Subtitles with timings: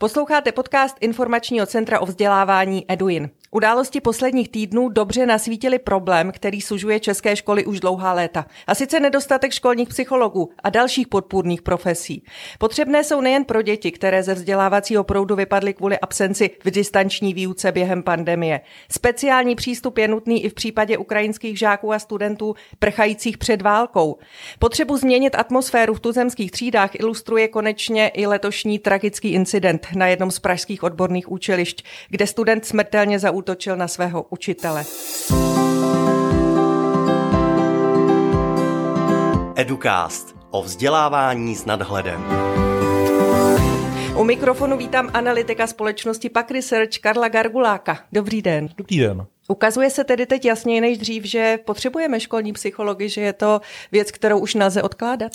[0.00, 3.30] Posloucháte podcast Informačního centra o vzdělávání Eduin.
[3.52, 8.46] Události posledních týdnů dobře nasvítili problém, který sužuje české školy už dlouhá léta.
[8.66, 12.22] A sice nedostatek školních psychologů a dalších podpůrných profesí.
[12.58, 17.72] Potřebné jsou nejen pro děti, které ze vzdělávacího proudu vypadly kvůli absenci v distanční výuce
[17.72, 18.60] během pandemie.
[18.90, 24.18] Speciální přístup je nutný i v případě ukrajinských žáků a studentů prchajících před válkou.
[24.58, 30.38] Potřebu změnit atmosféru v tuzemských třídách ilustruje konečně i letošní tragický incident na jednom z
[30.38, 33.39] pražských odborných učilišť, kde student smrtelně zaútočil
[33.76, 34.84] na svého učitele.
[39.56, 42.24] Educast o vzdělávání s nadhledem.
[44.16, 47.98] U mikrofonu vítám analytika společnosti Pak Research Karla Garguláka.
[48.12, 48.68] Dobrý den.
[48.76, 49.26] Dobrý den.
[49.48, 53.60] Ukazuje se tedy teď jasněji než dřív, že potřebujeme školní psychologi, že je to
[53.92, 55.32] věc, kterou už nelze odkládat?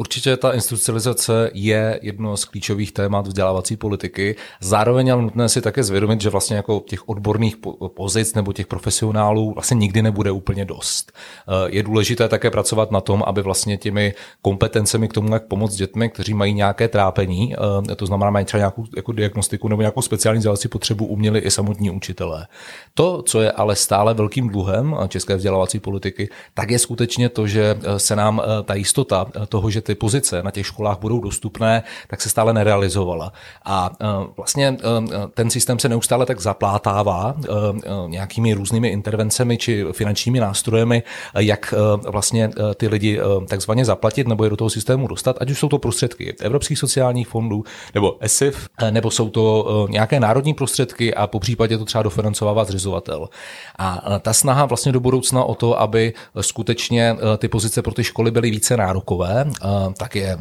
[0.00, 4.36] Určitě ta institucionalizace je jedno z klíčových témat vzdělávací politiky.
[4.60, 7.56] Zároveň ale nutné si také zvědomit, že vlastně jako těch odborných
[7.94, 11.12] pozic nebo těch profesionálů vlastně nikdy nebude úplně dost.
[11.12, 15.74] Eh, je důležité také pracovat na tom, aby vlastně těmi kompetencemi k tomu, jak pomoct
[15.74, 17.54] dětmi, kteří mají nějaké trápení,
[17.90, 21.50] eh, to znamená, mají třeba nějakou jako diagnostiku nebo nějakou speciální vzdělávací potřebu, uměli i
[21.50, 22.46] samotní učitelé.
[22.94, 27.76] To, co je ale stále velkým dluhem české vzdělávací politiky, tak je skutečně to, že
[27.82, 32.20] eh, se nám ta jistota toho, že ty pozice na těch školách budou dostupné, tak
[32.20, 33.32] se stále nerealizovala.
[33.64, 34.76] A e, vlastně e,
[35.34, 37.48] ten systém se neustále tak zaplátává e,
[38.06, 41.02] nějakými různými intervencemi či finančními nástrojemi,
[41.38, 41.74] jak
[42.08, 45.78] vlastně ty lidi takzvaně zaplatit nebo je do toho systému dostat, ať už jsou to
[45.78, 51.78] prostředky evropských sociálních fondů nebo ESIF, nebo jsou to nějaké národní prostředky a po případě
[51.78, 53.28] to třeba dofinancovává zřizovatel.
[53.78, 58.30] A ta snaha vlastně do budoucna o to, aby skutečně ty pozice pro ty školy
[58.30, 59.44] byly více nárokové,
[59.98, 60.36] tak je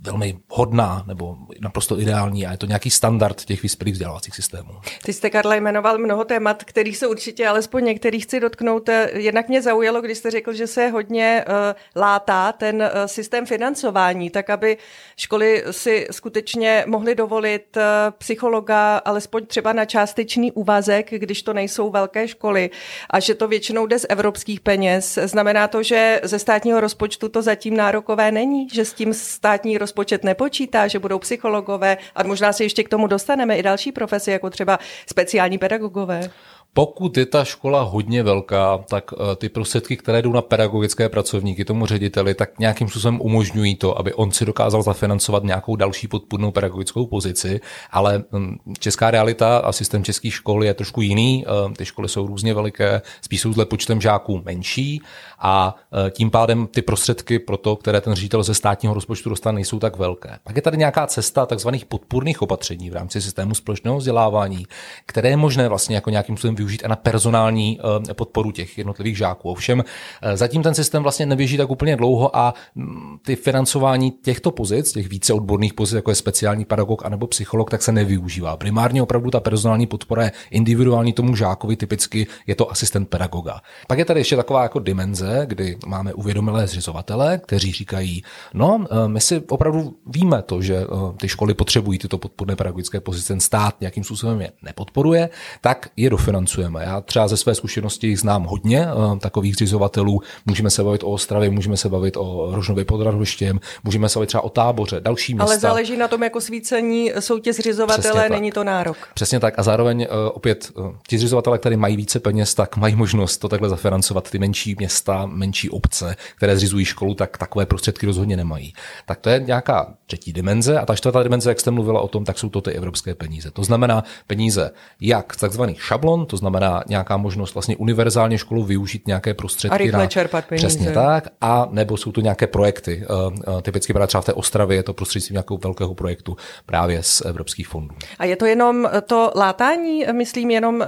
[0.00, 4.72] velmi hodná nebo naprosto ideální a je to nějaký standard těch vyspělých vzdělávacích systémů.
[5.04, 8.90] Ty jste, Karla, jmenoval mnoho témat, kterých se určitě alespoň některých chci dotknout.
[9.12, 11.54] Jednak mě zaujalo, když jste řekl, že se hodně uh,
[12.02, 14.76] látá ten uh, systém financování, tak aby
[15.16, 17.82] školy si skutečně mohly dovolit uh,
[18.18, 22.70] psychologa alespoň třeba na částečný úvazek, když to nejsou velké školy
[23.10, 25.18] a že to většinou jde z evropských peněz.
[25.22, 29.87] Znamená to, že ze státního rozpočtu to zatím nárokové není, že s tím státní rozpočet
[29.88, 34.32] rozpočet nepočítá, že budou psychologové a možná se ještě k tomu dostaneme i další profese,
[34.32, 36.30] jako třeba speciální pedagogové.
[36.78, 41.64] Pokud je ta škola hodně velká, tak eh, ty prostředky, které jdou na pedagogické pracovníky,
[41.64, 46.50] tomu řediteli, tak nějakým způsobem umožňují to, aby on si dokázal zafinancovat nějakou další podpůrnou
[46.50, 51.44] pedagogickou pozici, ale hm, česká realita a systém českých škol je trošku jiný.
[51.46, 55.02] Eh, ty školy jsou různě veliké, spíš jsou zle počtem žáků menší
[55.38, 59.54] a eh, tím pádem ty prostředky pro to, které ten ředitel ze státního rozpočtu dostane,
[59.54, 60.38] nejsou tak velké.
[60.44, 64.66] Pak je tady nějaká cesta takzvaných podpůrných opatření v rámci systému společného vzdělávání,
[65.06, 67.80] které je možné vlastně jako nějakým způsobem využít i na personální
[68.10, 69.50] eh, podporu těch jednotlivých žáků.
[69.50, 69.84] Ovšem
[70.22, 74.92] eh, zatím ten systém vlastně neběží tak úplně dlouho a mm, ty financování těchto pozic,
[74.92, 78.56] těch více odborných pozic, jako je speciální pedagog anebo psycholog, tak se nevyužívá.
[78.56, 83.60] Primárně opravdu ta personální podpora je individuální tomu žákovi, typicky je to asistent pedagoga.
[83.86, 88.22] Pak je tady ještě taková jako dimenze, kdy máme uvědomilé zřizovatele, kteří říkají,
[88.54, 90.86] no, eh, my si opravdu víme to, že
[91.16, 95.30] ty školy potřebují tyto podporné pedagogické pozice, ten stát nějakým způsobem je nepodporuje,
[95.60, 96.84] tak je dofinancují financujeme.
[96.84, 100.20] Já třeba ze své zkušenosti znám hodně uh, takových zřizovatelů.
[100.46, 104.26] Můžeme se bavit o Ostravě, můžeme se bavit o Rožnově pod Radhoštěm, můžeme se bavit
[104.26, 105.50] třeba o táboře, další města.
[105.50, 108.96] Ale záleží na tom, jako svícení jsou ti zřizovatelé, není to nárok.
[109.14, 109.58] Přesně tak.
[109.58, 113.48] A zároveň uh, opět uh, ti zřizovatelé, kteří mají více peněz, tak mají možnost to
[113.48, 114.30] takhle zafinancovat.
[114.30, 118.72] Ty menší města, menší obce, které zřizují školu, tak takové prostředky rozhodně nemají.
[119.06, 120.78] Tak to je nějaká třetí dimenze.
[120.78, 123.50] A ta čtvrtá dimenze, jak jste mluvila o tom, tak jsou to ty evropské peníze.
[123.50, 124.70] To znamená peníze
[125.00, 129.74] jak takzvaných šablon, to znamená nějaká možnost vlastně univerzálně školu využít nějaké prostředky.
[129.74, 130.66] A rychle na, čerpat peníze.
[130.66, 131.28] Přesně tak.
[131.40, 133.04] A nebo jsou to nějaké projekty.
[133.04, 137.02] Eh, eh, typicky právě třeba v té Ostravě je to prostřednictvím nějakého velkého projektu právě
[137.02, 137.94] z evropských fondů.
[138.18, 140.86] A je to jenom to látání, myslím, jenom eh,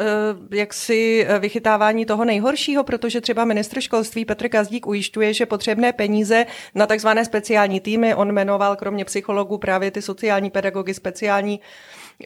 [0.57, 6.87] jaksi vychytávání toho nejhoršího, protože třeba ministr školství Petr Gazdík ujišťuje, že potřebné peníze na
[6.87, 11.61] takzvané speciální týmy, on jmenoval kromě psychologů právě ty sociální pedagogy, speciální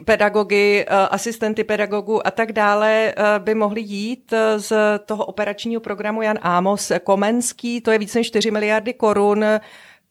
[0.05, 4.73] pedagogy, eh, asistenty pedagogů a tak dále eh, by mohli jít eh, z
[5.05, 9.45] toho operačního programu Jan Amos Komenský, to je více než 4 miliardy korun.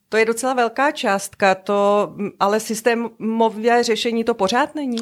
[0.08, 4.98] To je docela velká částka, to, ale systémové řešení to pořád není?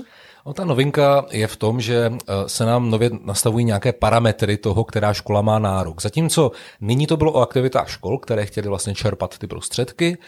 [0.47, 2.12] No, ta novinka je v tom, že
[2.47, 6.03] se nám nově nastavují nějaké parametry toho, která škola má nárok.
[6.03, 6.50] Zatímco
[6.81, 10.19] nyní to bylo o aktivitách škol, které chtěly vlastně čerpat ty prostředky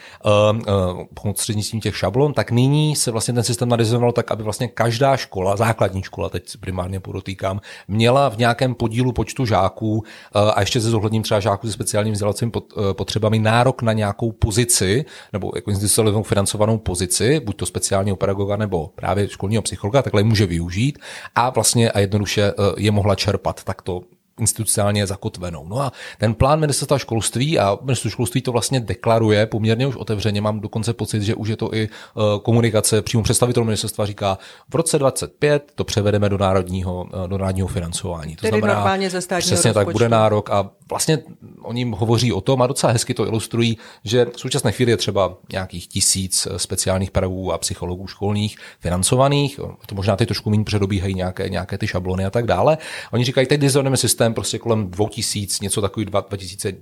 [1.21, 5.55] prostřednictvím těch šablon, tak nyní se vlastně ten systém nadizoval tak, aby vlastně každá škola,
[5.55, 10.03] základní škola, teď primárně podotýkám, měla v nějakém podílu počtu žáků
[10.53, 12.51] a ještě se zohledním třeba žáků se speciálním vzdělávacími
[12.93, 18.89] potřebami nárok na nějakou pozici nebo jako institucionalizovanou financovanou pozici, buď to speciálního pedagoga nebo
[18.95, 20.99] právě školního psychologa, takhle může využít
[21.35, 24.01] a vlastně a jednoduše eh, je mohla čerpat takto
[24.39, 25.67] institucionálně zakotvenou.
[25.67, 30.41] No a ten plán ministerstva školství a ministerstvo školství to vlastně deklaruje poměrně už otevřeně.
[30.41, 31.89] Mám dokonce pocit, že už je to i e,
[32.41, 34.37] komunikace přímo představitel ministerstva říká,
[34.69, 38.35] v roce 25 to převedeme do národního, e, do národního financování.
[38.35, 39.85] To Tedy znamená, normálně ze státního přesně rozpočtu.
[39.85, 41.19] tak bude nárok a vlastně
[41.65, 45.37] oni hovoří o tom a docela hezky to ilustrují, že v současné chvíli je třeba
[45.51, 49.59] nějakých tisíc e, speciálních pedagogů a psychologů školních financovaných.
[49.85, 52.77] To možná ty trošku méně předobíhají nějaké, nějaké ty šablony a tak dále.
[53.11, 53.61] Oni říkají, teď
[53.95, 56.73] systém systém prostě kolem 2000, něco takový 2000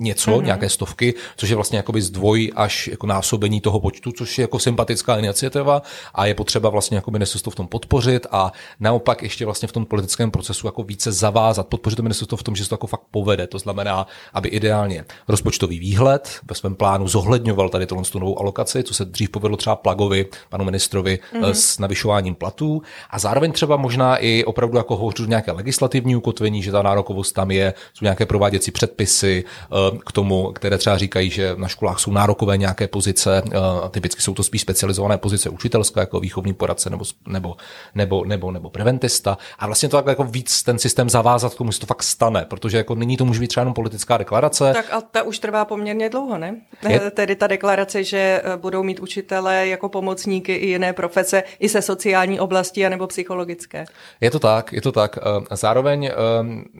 [0.00, 0.44] něco, mm-hmm.
[0.44, 4.58] nějaké stovky, což je vlastně jakoby zdvoj až jako násobení toho počtu, což je jako
[4.58, 5.82] sympatická iniciativa
[6.14, 9.84] a je potřeba vlastně jako ministerstvo v tom podpořit a naopak ještě vlastně v tom
[9.86, 13.02] politickém procesu jako více zavázat, podpořit to ministerstvo v tom, že se to jako fakt
[13.10, 13.46] povede.
[13.46, 18.94] To znamená, aby ideálně rozpočtový výhled ve svém plánu zohledňoval tady tu novou alokaci, co
[18.94, 21.50] se dřív povedlo třeba Plagovi, panu ministrovi, mm-hmm.
[21.50, 26.72] s navyšováním platů a zároveň třeba možná i opravdu jako hovořit nějaké legislativní ukotvení, že
[26.72, 31.54] ta nárokovost tam je, jsou nějaké prováděcí předpisy eh, k tomu, které třeba říkají, že
[31.56, 36.20] na školách jsou nárokové nějaké pozice, eh, typicky jsou to spíš specializované pozice učitelské, jako
[36.20, 37.56] výchovní poradce nebo, nebo,
[37.94, 39.38] nebo, nebo, nebo preventista.
[39.58, 42.44] A vlastně to tak jako víc ten systém zavázat k tomu, že to fakt stane,
[42.44, 44.72] protože jako nyní to může být třeba jenom politická deklarace.
[44.72, 46.56] Tak a ta už trvá poměrně dlouho, ne?
[46.88, 47.10] Je...
[47.10, 51.82] Tedy ta deklarace, že eh, budou mít učitelé jako pomocníky i jiné profese, i se
[51.82, 53.84] sociální oblasti, anebo psychologické.
[54.20, 55.18] Je to tak, je to tak.
[55.50, 56.10] Zároveň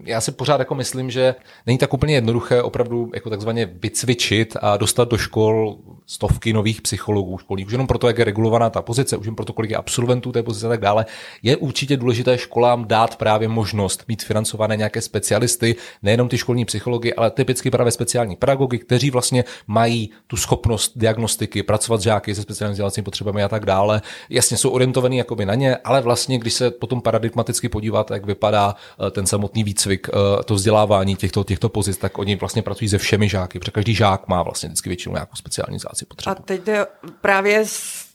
[0.05, 1.35] já si pořád jako myslím, že
[1.67, 5.77] není tak úplně jednoduché opravdu jako takzvaně vycvičit a dostat do škol
[6.07, 7.67] stovky nových psychologů školních.
[7.67, 10.43] Už jenom proto, jak je regulovaná ta pozice, už jenom proto, kolik je absolventů té
[10.43, 11.07] pozice a tak dále,
[11.43, 17.12] je určitě důležité školám dát právě možnost mít financované nějaké specialisty, nejenom ty školní psychologi,
[17.14, 22.43] ale typicky právě speciální pedagogy, kteří vlastně mají tu schopnost diagnostiky, pracovat s žáky se
[22.43, 24.03] speciálními vzdělávacími potřebami a tak dále.
[24.31, 28.75] Jasně jsou orientovaní jakoby na ně, ale vlastně, když se potom paradigmaticky podíváte, jak vypadá
[29.06, 32.99] eh, ten samotný výcvik, eh, to vzdělávání těchto, těchto pozic, tak oni vlastně pracují se
[32.99, 36.37] všemi žáky, protože každý žák má vlastně vždycky většinou nějakou specializaci potřebu.
[36.38, 36.87] A teď jde
[37.20, 37.64] právě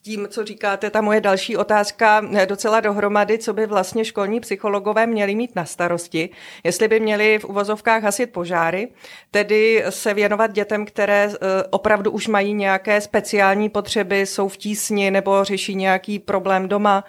[0.07, 5.35] tím, co říkáte, ta moje další otázka docela dohromady, co by vlastně školní psychologové měli
[5.35, 6.29] mít na starosti,
[6.63, 8.87] jestli by měli v uvozovkách hasit požáry,
[9.31, 11.37] tedy se věnovat dětem, které eh,
[11.69, 17.03] opravdu už mají nějaké speciální potřeby, jsou v tísni nebo řeší nějaký problém doma,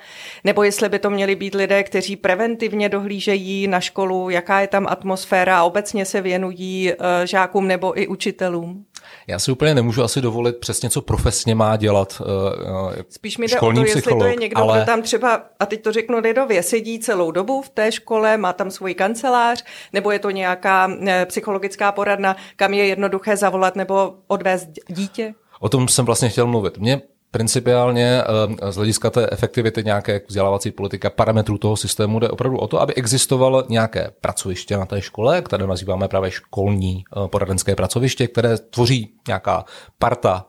[0.44, 4.86] nebo jestli by to měli být lidé, kteří preventivně dohlížejí na školu, jaká je tam
[4.86, 8.84] atmosféra a obecně se věnují eh, žákům nebo i učitelům.
[9.28, 13.60] Já si úplně nemůžu asi dovolit přesně, co profesně má dělat uh, Spíš mi jde
[13.60, 14.78] o to, jestli to je někdo, ale...
[14.78, 18.52] kdo tam třeba, a teď to řeknu lidově, sedí celou dobu v té škole, má
[18.52, 24.14] tam svůj kancelář, nebo je to nějaká ne, psychologická poradna, kam je jednoduché zavolat nebo
[24.26, 25.34] odvést dítě?
[25.60, 26.78] O tom jsem vlastně chtěl mluvit.
[26.78, 28.22] Mně Principiálně
[28.70, 32.94] z hlediska té efektivity nějaké vzdělávací politika parametrů toho systému jde opravdu o to, aby
[32.94, 39.64] existovalo nějaké pracoviště na té škole, které nazýváme právě školní poradenské pracoviště, které tvoří nějaká
[39.98, 40.46] parta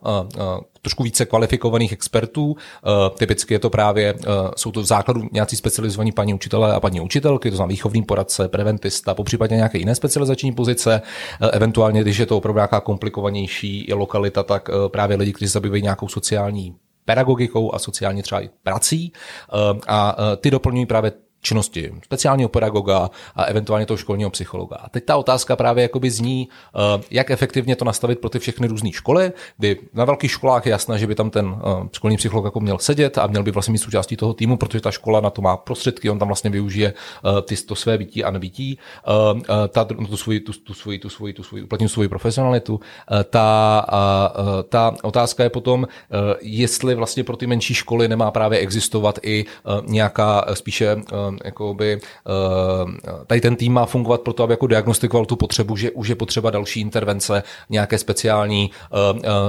[0.81, 2.55] trošku více kvalifikovaných expertů.
[3.17, 4.15] Typicky je to právě,
[4.57, 8.47] jsou to v základu nějací specializovaní paní učitelé a paní učitelky, to znamená výchovný poradce,
[8.47, 11.01] preventista, popřípadě nějaké jiné specializační pozice.
[11.51, 16.75] Eventuálně, když je to opravdu nějaká komplikovanější lokalita, tak právě lidi, kteří zabývají nějakou sociální
[17.05, 19.13] pedagogikou a sociálně třeba i prací.
[19.87, 24.75] A ty doplňují právě činnosti speciálního pedagoga a eventuálně toho školního psychologa.
[24.75, 28.67] A teď ta otázka právě jakoby zní, eh, jak efektivně to nastavit pro ty všechny
[28.67, 32.45] různé školy, kdy na velkých školách je jasné, že by tam ten eh, školní psycholog
[32.45, 35.29] jako měl sedět a měl by vlastně mít součástí toho týmu, protože ta škola na
[35.29, 38.79] to má prostředky, on tam vlastně využije eh, ty, to své bytí a nebytí,
[39.69, 42.79] ta, tu svoji, tu, tu svoji, tu svoji, tu svoji, uplatnit svoji profesionalitu.
[43.29, 43.85] Ta,
[44.69, 45.87] ta otázka je potom,
[46.41, 49.45] jestli vlastně pro ty menší školy nemá právě existovat i
[49.85, 50.97] nějaká spíše
[51.45, 51.99] jakoby,
[53.27, 56.15] tady ten tým má fungovat pro to, aby jako diagnostikoval tu potřebu, že už je
[56.15, 58.71] potřeba další intervence, nějaké speciální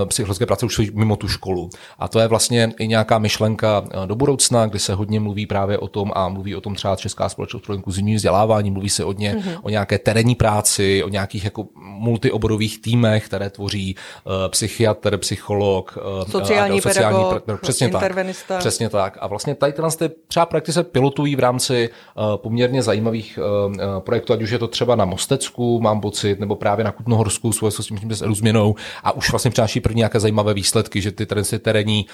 [0.05, 1.71] psychologické práce už mimo tu školu.
[1.99, 5.89] A to je vlastně i nějaká myšlenka do budoucna, kdy se hodně mluví právě o
[5.89, 9.59] tom a mluví o tom třeba Česká společnost pro inkluzivní vzdělávání, mluví se hodně mm-hmm.
[9.63, 16.31] o nějaké terénní práci, o nějakých jako multioborových týmech, které tvoří uh, psychiatr, psycholog, uh,
[16.31, 18.13] sociální, a, sociální pedagog, pr- přesně tak,
[18.59, 19.19] přesně tak.
[19.21, 23.75] A vlastně tady tyhle ty třeba projekty se pilotují v rámci uh, poměrně zajímavých uh,
[23.99, 27.51] projektů, ať už je to třeba na Mostecku, mám pocit, nebo právě na Kutnohorsku,
[27.99, 28.75] tím s Eruzměnou
[29.05, 31.27] a už vlastně přináší první nějaké zajímavé výsledky, že ty
[31.59, 32.07] terénní,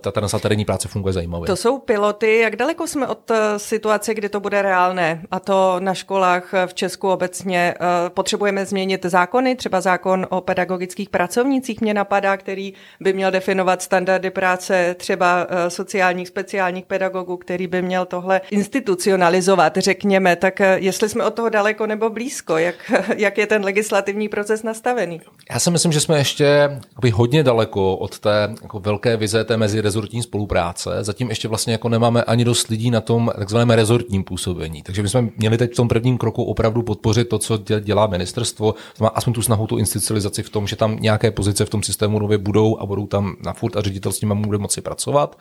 [0.00, 1.46] ta terénní práce funguje zajímavě.
[1.46, 2.38] To jsou piloty.
[2.38, 5.22] Jak daleko jsme od situace, kdy to bude reálné?
[5.30, 7.74] A to na školách v Česku obecně
[8.08, 14.30] potřebujeme změnit zákony, třeba zákon o pedagogických pracovnících mě napadá, který by měl definovat standardy
[14.30, 18.40] práce třeba eh, sociálních speciálních pedagogů, který by měl tohle
[18.98, 20.36] institucionalizovat, řekněme.
[20.36, 22.74] Tak eh, jestli jsme od toho daleko nebo blízko, jak,
[23.16, 25.20] jak je ten legislativní proces nastavený?
[25.50, 26.80] Já si myslím, že jsme ještě
[27.12, 30.90] hodně daleko od té jako velké vize té mezirezortní spolupráce.
[31.00, 34.82] Zatím ještě vlastně jako nemáme ani dost lidí na tom takzvaném rezortním působení.
[34.82, 39.08] Takže bychom měli teď v tom prvním kroku opravdu podpořit to, co dělá ministerstvo, má
[39.08, 42.38] aspoň tu snahu, tu institucionalizaci v tom, že tam nějaké pozice v tom systému nově
[42.38, 45.38] budou a budou tam na furt a ředitel s nimi bude moci pracovat.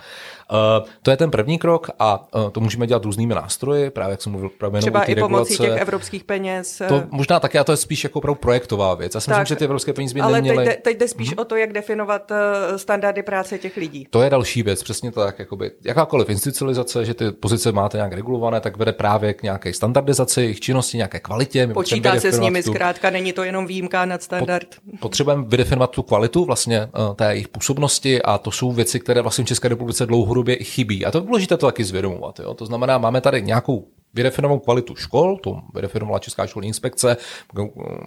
[0.51, 3.46] Uh, to je ten první krok a uh, to můžeme dělat různými nástroji,
[3.89, 5.57] právě jak jsem mluvil, právě Třeba i pomocí regulace.
[5.57, 6.81] těch evropských peněz.
[6.87, 9.15] To možná taky, a to je spíš jako opravdu projektová věc.
[9.15, 10.65] Já si tak, myslím, že ty evropské peníze by ale neměly...
[10.65, 11.39] teď, teď jde spíš hmm.
[11.39, 12.31] o to, jak definovat
[12.75, 14.07] standardy práce těch lidí.
[14.09, 15.39] To je další věc, přesně tak.
[15.39, 20.41] Jakoby, jakákoliv institucionalizace, že ty pozice máte nějak regulované, tak vede právě k nějaké standardizaci
[20.41, 21.67] jejich činnosti, nějaké kvalitě.
[21.67, 22.71] Počítá se s nimi, tu...
[22.71, 24.67] zkrátka není to jenom výjimka nad standard.
[24.99, 29.43] Potřebujeme vydefinovat tu kvalitu vlastně uh, té jejich působnosti a to jsou věci, které vlastně
[29.43, 31.05] v České republice dlouhodobě chybí.
[31.05, 32.39] A to je důležité to taky zvědomovat.
[32.39, 32.53] Jo?
[32.53, 37.17] To znamená, máme tady nějakou vydefinovanou kvalitu škol, to vydefinovala Česká školní inspekce,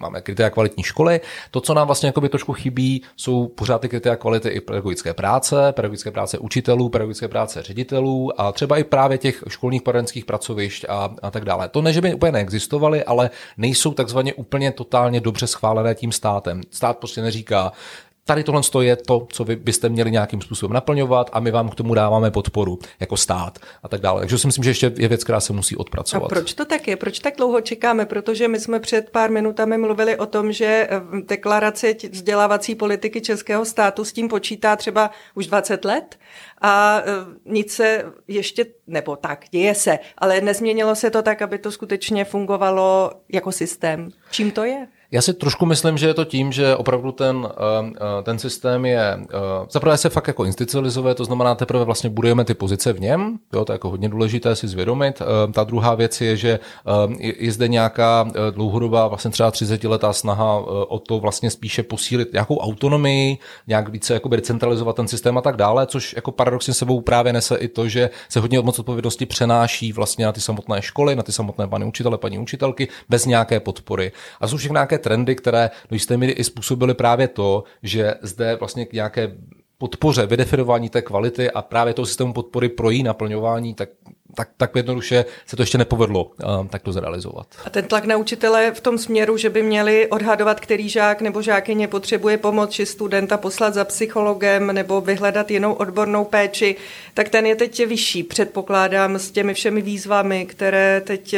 [0.01, 1.21] máme kritéria kvalitní školy.
[1.51, 5.71] To, co nám vlastně jakoby trošku chybí, jsou pořád ty kritéria kvality i pedagogické práce,
[5.71, 11.15] pedagogické práce učitelů, pedagogické práce ředitelů a třeba i právě těch školních poradenských pracovišť a,
[11.21, 11.69] a tak dále.
[11.69, 16.61] To ne, že by úplně neexistovaly, ale nejsou takzvaně úplně totálně dobře schválené tím státem.
[16.71, 17.71] Stát prostě neříká,
[18.31, 21.75] tady tohle je to, co vy byste měli nějakým způsobem naplňovat a my vám k
[21.75, 24.19] tomu dáváme podporu jako stát a tak dále.
[24.21, 26.25] Takže si myslím, že ještě je věc, která se musí odpracovat.
[26.25, 26.95] A proč to tak je?
[26.95, 28.05] Proč tak dlouho čekáme?
[28.05, 33.65] Protože my jsme před pár minutami mluvili o tom, že eh, deklarace vzdělávací politiky českého
[33.65, 36.19] státu s tím počítá třeba už 20 let
[36.61, 37.05] a eh,
[37.45, 42.25] nic se ještě, nebo tak, děje se, ale nezměnilo se to tak, aby to skutečně
[42.25, 44.09] fungovalo jako systém.
[44.31, 44.87] Čím to je?
[45.13, 48.85] Já si trošku myslím, že je to tím, že opravdu ten, eh, eh, ten systém
[48.85, 49.37] je, eh,
[49.71, 53.65] zaprvé se fakt jako institucionalizuje, to znamená teprve vlastně budujeme ty pozice v něm, jo,
[53.65, 55.21] to je jako hodně důležité si zvědomit.
[55.53, 56.59] Ta druhá věc je, že
[57.19, 62.57] je zde nějaká dlouhodobá, vlastně třeba 30 letá snaha o to vlastně spíše posílit nějakou
[62.57, 63.37] autonomii,
[63.67, 67.55] nějak více jakoby decentralizovat ten systém a tak dále, což jako paradoxně sebou právě nese
[67.55, 71.31] i to, že se hodně moc odpovědnosti přenáší vlastně na ty samotné školy, na ty
[71.31, 74.11] samotné paní učitele, paní učitelky, bez nějaké podpory.
[74.41, 78.55] A jsou všechny nějaké trendy, které do jisté míry i způsobily právě to, že zde
[78.55, 79.31] vlastně k nějaké
[79.77, 83.89] podpoře, vydefinování té kvality a právě toho systému podpory pro její naplňování, tak
[84.35, 87.47] tak, tak jednoduše se to ještě nepovedlo uh, takto zrealizovat.
[87.65, 91.41] A ten tlak na učitele v tom směru, že by měli odhadovat, který žák nebo
[91.41, 96.75] žákyně potřebuje pomoc, či studenta poslat za psychologem nebo vyhledat jinou odbornou péči,
[97.13, 101.35] tak ten je teď vyšší, předpokládám, s těmi všemi výzvami, které teď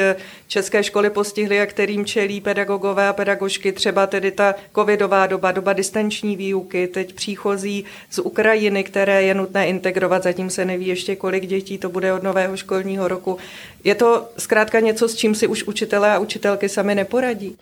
[0.47, 5.73] české školy postihly a kterým čelí pedagogové a pedagožky, třeba tedy ta covidová doba, doba
[5.73, 11.45] distanční výuky, teď příchozí z Ukrajiny, které je nutné integrovat, zatím se neví ještě, kolik
[11.45, 13.37] dětí to bude od nového školního školního roku.
[13.83, 17.57] Je to zkrátka něco, s čím si už učitelé a učitelky sami neporadí?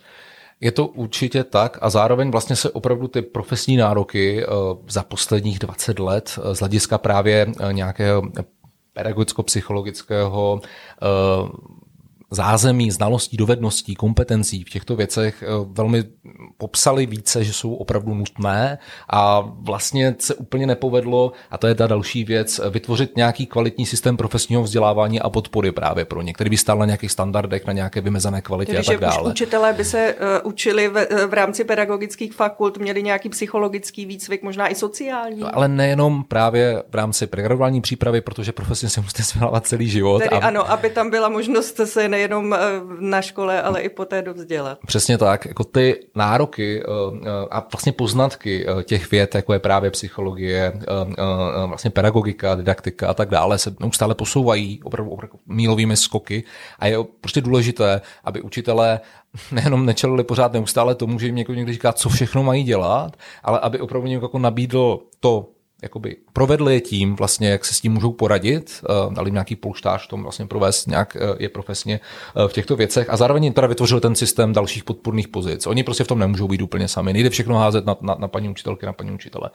[0.61, 4.47] Je to určitě tak a zároveň vlastně se opravdu ty profesní nároky eh,
[4.89, 8.21] za posledních 20 let eh, z hlediska právě eh, nějakého
[8.93, 10.61] pedagogicko-psychologického
[12.31, 16.03] zázemí, znalostí, dovedností, kompetencí v těchto věcech eh, velmi
[16.57, 18.77] popsali více, že jsou opravdu nutné
[19.09, 24.17] a vlastně se úplně nepovedlo, a to je ta další věc, vytvořit nějaký kvalitní systém
[24.17, 28.01] profesního vzdělávání a podpory právě pro ně, který by stál na nějakých standardech, na nějaké
[28.01, 29.21] vymezené kvalitě Tedy, a tak dále.
[29.21, 34.05] Už učitelé by se uh, učili v, eh, v rámci pedagogických fakult, měli nějaký psychologický
[34.05, 35.39] výcvik, možná i sociální.
[35.39, 40.19] No, ale nejenom právě v rámci programování přípravy, protože profesně se musíte vzdělávat celý život.
[40.19, 40.47] Tedy a...
[40.47, 42.55] ano, aby tam byla možnost se ne jenom
[42.99, 44.79] na škole, ale i poté dovzdělat.
[44.85, 45.45] Přesně tak.
[45.45, 46.83] Jako ty nároky
[47.51, 50.73] a vlastně poznatky těch věd, jako je právě psychologie,
[51.65, 56.43] vlastně pedagogika, didaktika a tak dále, se neustále posouvají opravdu, opravdu mílovými skoky
[56.79, 58.99] a je prostě důležité, aby učitelé
[59.51, 63.59] nejenom nečelili pořád neustále tomu, že jim někdo někdy říká, co všechno mají dělat, ale
[63.59, 65.49] aby opravdu někdo jako nabídl to,
[65.81, 69.55] jakoby provedli je tím, vlastně, jak se s tím můžou poradit, uh, dali jim nějaký
[69.55, 71.99] polštář tom vlastně provést nějak uh, je profesně
[72.35, 75.67] uh, v těchto věcech a zároveň teda vytvořil ten systém dalších podpůrných pozic.
[75.67, 77.13] Oni prostě v tom nemůžou být úplně sami.
[77.13, 79.49] Nejde všechno házet na, na, na paní učitelky, na paní učitele.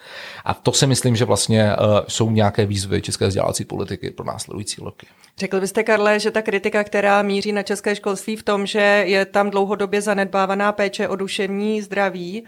[0.45, 1.73] A to si myslím, že vlastně
[2.09, 5.07] jsou nějaké výzvy české vzdělávací politiky pro následující roky.
[5.39, 9.25] Řekl byste, Karle, že ta kritika, která míří na české školství v tom, že je
[9.25, 12.45] tam dlouhodobě zanedbávaná péče o duševní zdraví,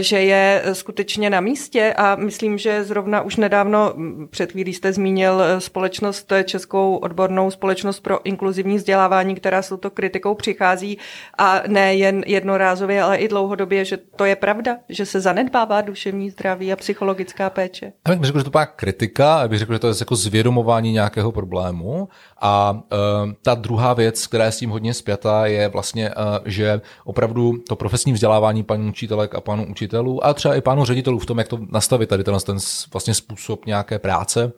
[0.00, 3.94] že je skutečně na místě a myslím, že zrovna už nedávno,
[4.30, 10.34] před chvílí jste zmínil společnost, Českou odbornou společnost pro inkluzivní vzdělávání, která s touto kritikou
[10.34, 10.98] přichází
[11.38, 16.30] a ne jen jednorázově, ale i dlouhodobě, že to je pravda, že se zanedbává duševní
[16.30, 17.92] zdraví a psychologická péče.
[18.08, 20.92] Já bych řekl, že to je kritika, já bych řekl, že to je jako zvědomování
[20.92, 22.08] nějakého problému
[22.40, 26.80] a uh, ta druhá věc, která je s tím hodně zpětá, je vlastně, uh, že
[27.04, 31.26] opravdu to profesní vzdělávání paní učitelek a pánů učitelů a třeba i pánů ředitelů v
[31.26, 32.56] tom, jak to nastavit tady ten, ten
[32.98, 34.52] vlastně způsob nějaké práce,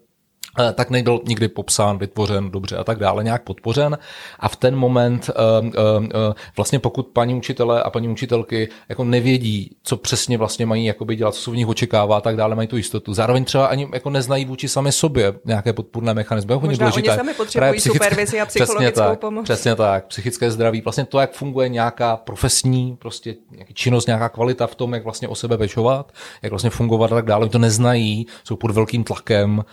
[0.74, 3.98] tak nebyl nikdy popsán, vytvořen dobře a tak dále, nějak podpořen.
[4.38, 5.30] A v ten moment
[5.60, 5.72] uh, uh,
[6.56, 11.34] vlastně pokud paní učitelé a paní učitelky jako nevědí, co přesně vlastně mají jakoby dělat,
[11.34, 13.14] co se v nich očekává a tak dále, mají tu jistotu.
[13.14, 16.54] Zároveň třeba ani jako neznají vůči sami sobě nějaké podpůrné mechanismy.
[16.54, 17.10] Možná důležité.
[17.10, 19.44] oni sami potřebují psychické, supervizi a psychologickou přesně tak, pomoc.
[19.44, 24.66] Přesně tak, psychické zdraví, vlastně to, jak funguje nějaká profesní prostě nějaký činnost, nějaká kvalita
[24.66, 27.42] v tom, jak vlastně o sebe pečovat, jak vlastně fungovat a tak dále.
[27.42, 29.64] Oni to neznají, jsou pod velkým tlakem,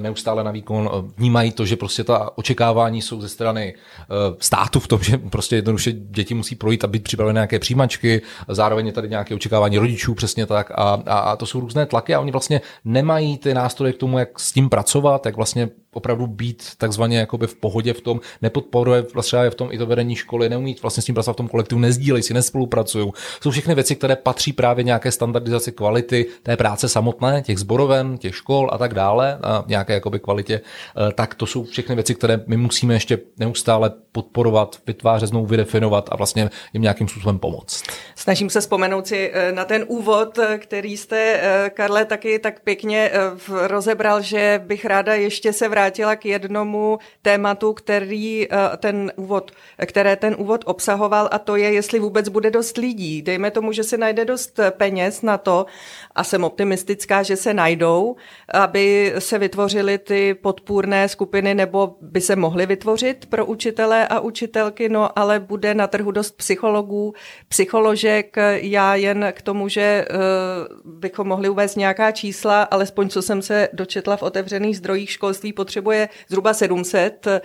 [0.00, 4.04] neustále na výkon, eh, vnímají to, že prostě ta očekávání jsou ze strany eh,
[4.38, 8.86] státu v tom, že prostě jednoduše děti musí projít a být připravené nějaké přijímačky, zároveň
[8.86, 12.20] je tady nějaké očekávání rodičů, přesně tak, a, a, a to jsou různé tlaky a
[12.20, 16.62] oni vlastně nemají ty nástroje k tomu, jak s tím pracovat, jak vlastně opravdu být
[16.78, 20.76] takzvaně jakoby v pohodě v tom, nepodporuje vlastně v tom i to vedení školy, neumí
[20.82, 23.12] vlastně s tím pracovat v tom kolektivu, nezdílejí si, nespolupracují.
[23.42, 28.36] Jsou všechny věci, které patří právě nějaké standardizaci kvality té práce samotné, těch zboroven, těch
[28.36, 29.64] škol a tak dále, a
[29.94, 35.28] jakoby kvalitě, eh, tak to jsou všechny věci, které my musíme ještě neustále podporovat, vytvářet,
[35.28, 37.82] znovu vydefinovat a vlastně jim nějakým způsobem pomoct.
[38.14, 41.40] Snažím se vzpomenout si eh, na ten úvod, eh, který jste,
[41.74, 43.10] Karle, taky tak pěkně
[43.48, 49.50] rozebral, že bych ráda ještě se vrátila k jednomu tématu, který ten úvod,
[49.86, 53.22] které ten úvod obsahoval a to je, jestli vůbec bude dost lidí.
[53.22, 55.66] Dejme tomu, že se najde dost peněz na to
[56.14, 58.16] a jsem optimistická, že se najdou,
[58.48, 59.38] aby se
[59.78, 65.40] vytvořily ty podpůrné skupiny nebo by se mohly vytvořit pro učitele a učitelky, no ale
[65.40, 67.14] bude na trhu dost psychologů,
[67.48, 68.36] psycholožek.
[68.60, 73.68] Já jen k tomu, že uh, bychom mohli uvést nějaká čísla, alespoň co jsem se
[73.72, 77.40] dočetla v otevřených zdrojích školství, potřebuje zhruba 700 eh,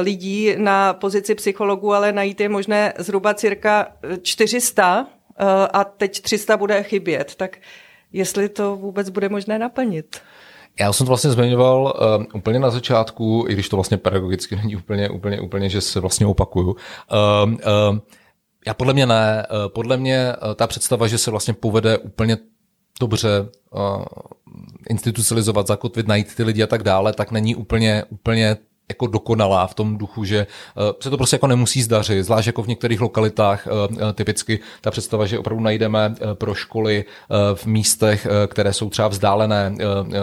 [0.00, 6.56] lidí na pozici psychologů, ale najít je možné zhruba cirka 400 eh, a teď 300
[6.56, 7.34] bude chybět.
[7.34, 7.58] Tak
[8.12, 10.20] jestli to vůbec bude možné naplnit.
[10.80, 11.82] Já jsem to vlastně zmiňoval
[12.18, 16.00] uh, úplně na začátku, i když to vlastně pedagogicky není úplně, úplně, úplně, že se
[16.00, 16.70] vlastně opakuju.
[16.70, 17.98] Uh, uh,
[18.66, 19.46] já podle mě ne.
[19.68, 22.38] Podle mě uh, ta představa, že se vlastně povede úplně
[23.00, 24.04] dobře uh,
[24.90, 28.56] institucionalizovat, zakotvit, najít ty lidi a tak dále, tak není úplně, úplně
[28.88, 32.62] jako dokonalá v tom duchu, že eh, se to prostě jako nemusí zdařit, zvlášť jako
[32.62, 33.70] v některých lokalitách eh,
[34.08, 37.04] eh, typicky ta představa, že opravdu najdeme pro školy
[37.54, 39.74] v místech, které jsou třeba vzdálené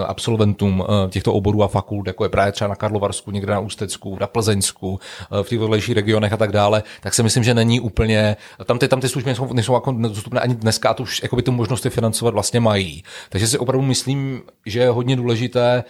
[0.07, 4.27] absolventům těchto oborů a fakult, jako je právě třeba na Karlovarsku, někde na Ústecku, na
[4.27, 4.99] Plzeňsku,
[5.41, 8.87] v těch vedlejších regionech a tak dále, tak si myslím, že není úplně, tam ty,
[8.87, 11.89] tam ty služby nejsou, nejsou jako nedostupné ani dneska a to už jakoby ty možnosti
[11.89, 13.03] financovat vlastně mají.
[13.29, 15.83] Takže si opravdu myslím, že je hodně důležité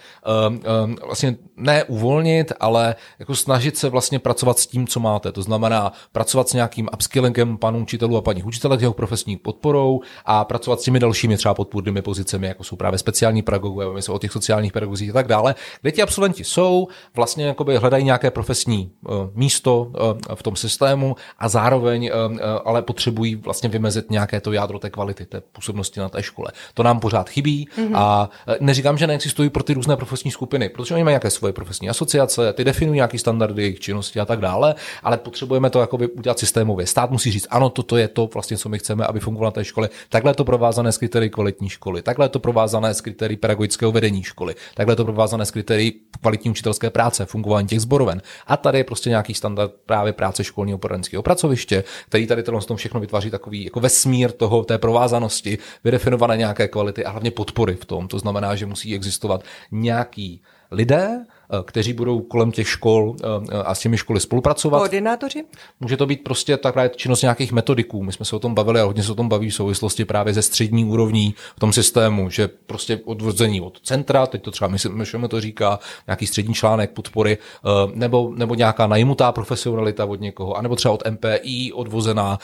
[1.06, 5.32] vlastně ne uvolnit, ale jako snažit se vlastně pracovat s tím, co máte.
[5.32, 10.44] To znamená pracovat s nějakým upskillingem panů učitelů a paní učitelek, jeho profesní podporou a
[10.44, 14.32] pracovat s těmi dalšími třeba podpůrnými pozicemi, jako jsou právě speciální pedagogové, my o těch
[14.32, 19.14] sociálních pedagogích a tak dále, kde ti absolventi jsou, vlastně jakoby hledají nějaké profesní uh,
[19.34, 24.78] místo uh, v tom systému a zároveň uh, ale potřebují vlastně vymezit nějaké to jádro
[24.78, 26.48] té kvality, té působnosti na té škole.
[26.74, 27.90] To nám pořád chybí mm-hmm.
[27.94, 31.88] a neříkám, že neexistují pro ty různé profesní skupiny, protože oni mají nějaké svoje profesní
[31.88, 36.38] asociace, ty definují nějaký standardy jejich činnosti a tak dále, ale potřebujeme to jakoby udělat
[36.38, 36.86] systémově.
[36.86, 39.64] Stát musí říct, ano, toto je to, vlastně, co my chceme, aby fungovalo na té
[39.64, 39.88] škole.
[40.08, 43.92] Takhle je to provázané s kritérii kvalitní školy, takhle je to provázané s kritérii pedagogického
[43.92, 48.22] vedení školy, takhle je to provázané s kritérii kvalitní učitelské práce, fungování těch zboroven.
[48.46, 52.76] A tady je prostě nějaký standard právě práce školního poradenského pracoviště, který tady tohle tom
[52.76, 57.84] všechno vytváří takový jako vesmír toho, té provázanosti, vydefinované nějaké kvality a hlavně podpory v
[57.84, 58.08] tom.
[58.08, 61.24] To znamená, že musí existovat nějaký lidé,
[61.64, 64.78] kteří budou kolem těch škol eh, a s těmi školy spolupracovat.
[64.78, 65.44] Koordinátoři?
[65.80, 68.02] Může to být prostě taková činnost nějakých metodiků.
[68.02, 70.34] My jsme se o tom bavili a hodně se o tom baví v souvislosti právě
[70.34, 75.28] ze střední úrovní v tom systému, že prostě odvození od centra, teď to třeba my
[75.28, 80.76] to říká, nějaký střední článek podpory, eh, nebo, nebo nějaká najmutá profesionalita od někoho, anebo
[80.76, 82.38] třeba od MPI odvozená.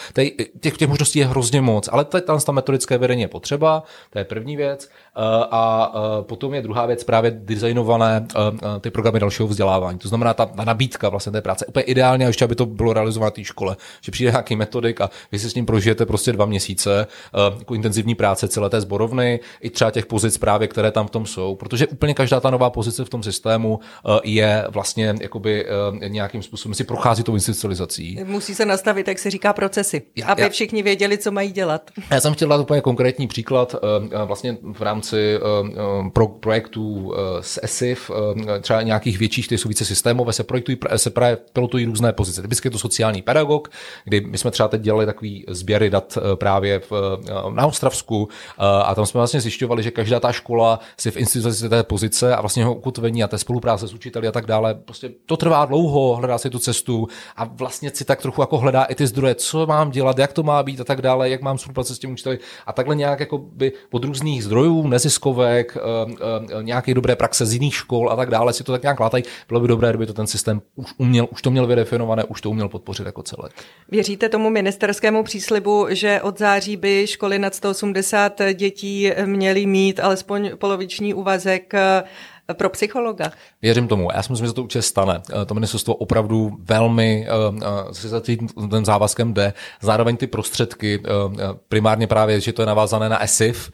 [0.61, 4.19] Těch, těch možností je hrozně moc, ale tady tam ta metodické vedení je potřeba, to
[4.19, 4.89] je první věc.
[5.51, 8.27] A potom je druhá věc právě designované
[8.81, 9.99] ty programy dalšího vzdělávání.
[9.99, 12.93] To znamená, ta, ta nabídka vlastně té práce úplně ideálně, a ještě aby to bylo
[12.93, 16.33] realizováno v té škole, že přijde nějaký metodik a vy si s ním prožijete prostě
[16.33, 17.07] dva měsíce
[17.59, 21.27] jako intenzivní práce celé té zborovny, i třeba těch pozic právě, které tam v tom
[21.27, 23.81] jsou, protože úplně každá ta nová pozice v tom systému
[24.25, 25.67] je vlastně jakoby
[26.09, 28.19] nějakým způsobem si prochází tou institucionalizací.
[28.25, 31.91] Musí se nastavit, jak se říká, procesy, já, aby já, všichni věděli, co mají dělat.
[32.11, 33.75] Já jsem chtěl dát úplně konkrétní příklad
[34.25, 35.06] vlastně v rámci
[36.13, 38.11] pro, projektů s ESIF,
[38.61, 42.43] třeba nějakých větších, které jsou více systémové, se projektují, se právě pilotují různé pozice.
[42.43, 43.71] Typicky je to sociální pedagog,
[44.05, 48.29] kdy my jsme třeba teď dělali takový sběry dat eh, právě v, eh, na Ostravsku
[48.29, 52.37] eh, a tam jsme vlastně zjišťovali, že každá ta škola si v instituci té pozice
[52.37, 55.65] a vlastně jeho ukotvení a té spolupráce s učiteli a tak dále, prostě to trvá
[55.65, 59.35] dlouho, hledá si tu cestu a vlastně si tak trochu jako hledá i ty zdroje,
[59.35, 62.13] co mám dělat, jak to má být a tak dále, jak mám spolupracovat s těmi
[62.13, 65.77] učiteli a takhle nějak jako by od různých zdrojů, neziskovek,
[66.63, 69.25] nějaké dobré praxe z jiných škol a tak dále si to tak nějak látají.
[69.49, 72.51] Bylo by dobré, kdyby to ten systém už uměl, už to měl vydefinované, už to
[72.51, 73.53] uměl podpořit jako celek.
[73.91, 80.51] Věříte tomu ministerskému příslibu, že od září by školy nad 180 dětí měly mít alespoň
[80.59, 81.75] poloviční úvazek
[82.53, 83.33] pro psychologa.
[83.63, 84.09] Věřím tomu.
[84.15, 85.23] Já si myslím, že to určitě stane.
[85.43, 88.49] Eh, to ministerstvo opravdu velmi uh, si za tím
[88.83, 89.53] závazkem jde.
[89.81, 91.03] Zároveň ty prostředky,
[91.69, 93.71] primárně právě, že to je navázané na ESIF,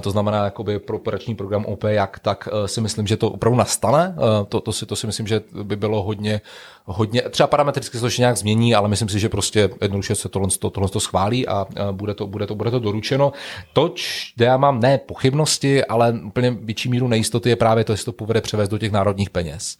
[0.00, 4.14] to znamená jakoby pro operační program OP, jak, tak si myslím, že to opravdu nastane.
[4.48, 6.40] To, to, si, to si myslím, že by bylo hodně,
[6.84, 10.28] hodně, třeba parametricky se to ještě nějak změní, ale myslím si, že prostě jednoduše se
[10.28, 13.32] tohle, to, tohle to schválí a bude to, bude to, bude to doručeno.
[13.72, 13.94] To,
[14.36, 18.12] kde já mám ne pochybnosti, ale úplně větší míru nejistoty je právě to, jestli to
[18.12, 19.76] povede převést do těch národních peněz.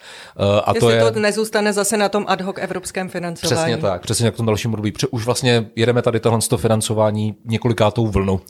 [0.64, 1.10] A jestli to, je...
[1.10, 3.56] to nezůstane zase na tom ad hoc evropském financování.
[3.56, 4.92] Přesně tak, přesně jak v tom dalším období.
[5.10, 8.40] Už vlastně jedeme tady tohle financování několikátou vlnu.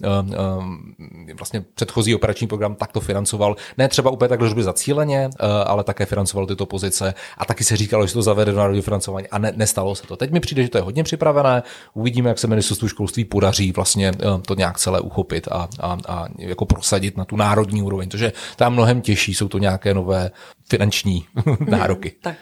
[1.39, 5.31] Vlastně předchozí operační program takto financoval, ne třeba úplně tak zacíleně,
[5.67, 9.29] ale také financoval tyto pozice a taky se říkalo, že to zavede do národního financování
[9.29, 10.17] a ne, nestalo se to.
[10.17, 11.63] Teď mi přijde, že to je hodně připravené,
[11.95, 16.29] uvidíme, jak se ministerstvu školství podaří vlastně eh, to nějak celé uchopit a, a, a
[16.39, 20.31] jako prosadit na tu národní úroveň, protože tam mnohem těžší jsou to nějaké nové
[20.69, 21.25] finanční
[21.69, 22.13] nároky.
[22.23, 22.37] tak.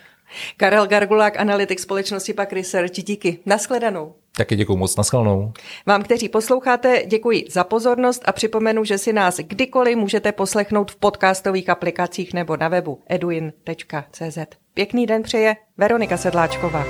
[0.56, 3.38] Karel Gargulák, analytik společnosti Pak Research, díky.
[3.46, 4.14] Naschledanou.
[4.36, 5.52] Taky děkuji moc, naschledanou.
[5.86, 10.96] Vám, kteří posloucháte, děkuji za pozornost a připomenu, že si nás kdykoliv můžete poslechnout v
[10.96, 14.38] podcastových aplikacích nebo na webu eduin.cz.
[14.78, 16.84] Pěkný den přeje Veronika Sedláčková.